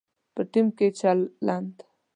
[0.33, 1.75] په ټیم کې چلند